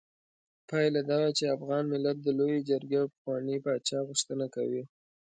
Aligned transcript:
پايله 0.69 1.01
دا 1.09 1.17
وه 1.21 1.31
چې 1.37 1.53
افغان 1.55 1.83
ملت 1.93 2.17
د 2.21 2.27
لویې 2.39 2.59
جرګې 2.69 2.97
او 3.01 3.07
پخواني 3.13 3.57
پاچا 3.65 3.99
غوښتنه 4.09 4.45
کوي. 4.55 4.83